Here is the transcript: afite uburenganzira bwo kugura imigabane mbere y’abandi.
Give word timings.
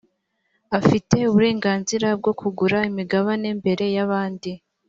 afite 0.77 1.15
uburenganzira 1.29 2.07
bwo 2.19 2.31
kugura 2.39 2.77
imigabane 2.89 3.47
mbere 3.59 3.85
y’abandi. 3.95 4.51